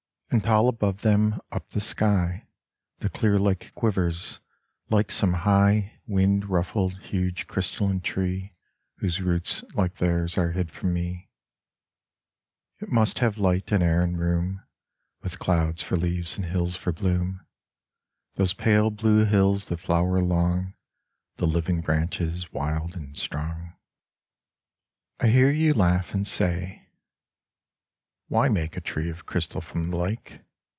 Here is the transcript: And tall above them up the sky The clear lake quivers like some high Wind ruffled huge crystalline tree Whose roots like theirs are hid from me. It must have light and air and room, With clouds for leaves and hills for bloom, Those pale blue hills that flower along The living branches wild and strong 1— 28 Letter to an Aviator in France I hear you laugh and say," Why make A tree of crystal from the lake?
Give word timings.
And 0.33 0.41
tall 0.45 0.69
above 0.69 1.01
them 1.01 1.41
up 1.51 1.71
the 1.71 1.81
sky 1.81 2.47
The 2.99 3.09
clear 3.09 3.37
lake 3.37 3.73
quivers 3.75 4.39
like 4.89 5.11
some 5.11 5.33
high 5.33 5.99
Wind 6.07 6.45
ruffled 6.47 6.97
huge 6.99 7.47
crystalline 7.47 7.99
tree 7.99 8.53
Whose 8.99 9.21
roots 9.21 9.61
like 9.73 9.95
theirs 9.95 10.37
are 10.37 10.51
hid 10.53 10.71
from 10.71 10.93
me. 10.93 11.29
It 12.79 12.87
must 12.87 13.19
have 13.19 13.37
light 13.37 13.73
and 13.73 13.83
air 13.83 14.01
and 14.01 14.17
room, 14.17 14.63
With 15.21 15.37
clouds 15.37 15.81
for 15.81 15.97
leaves 15.97 16.37
and 16.37 16.45
hills 16.45 16.77
for 16.77 16.93
bloom, 16.93 17.45
Those 18.35 18.53
pale 18.53 18.89
blue 18.89 19.25
hills 19.25 19.65
that 19.65 19.81
flower 19.81 20.15
along 20.15 20.75
The 21.35 21.45
living 21.45 21.81
branches 21.81 22.53
wild 22.53 22.95
and 22.95 23.17
strong 23.17 23.47
1— 23.47 23.53
28 23.53 23.67
Letter 23.67 23.73
to 23.73 25.19
an 25.19 25.27
Aviator 25.27 25.27
in 25.27 25.27
France 25.27 25.27
I 25.27 25.27
hear 25.27 25.51
you 25.51 25.73
laugh 25.73 26.13
and 26.13 26.25
say," 26.25 26.77
Why 28.31 28.47
make 28.47 28.77
A 28.77 28.81
tree 28.81 29.09
of 29.09 29.25
crystal 29.25 29.59
from 29.59 29.89
the 29.89 29.97
lake? 29.97 30.39